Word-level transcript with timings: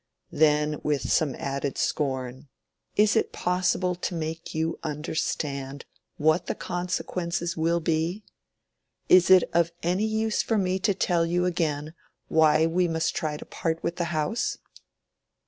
Then 0.31 0.79
with 0.81 1.11
some 1.13 1.35
added 1.35 1.77
scorn, 1.77 2.49
"Is 2.95 3.15
it 3.15 3.31
possible 3.31 3.93
to 3.93 4.15
make 4.15 4.55
you 4.55 4.79
understand 4.81 5.85
what 6.17 6.47
the 6.47 6.55
consequences 6.55 7.55
will 7.55 7.79
be? 7.79 8.23
Is 9.09 9.29
it 9.29 9.43
of 9.53 9.71
any 9.83 10.05
use 10.07 10.41
for 10.41 10.57
me 10.57 10.79
to 10.79 10.95
tell 10.95 11.23
you 11.23 11.45
again 11.45 11.93
why 12.29 12.65
we 12.65 12.87
must 12.87 13.15
try 13.15 13.37
to 13.37 13.45
part 13.45 13.83
with 13.83 13.97
the 13.97 14.05
house?" 14.05 14.57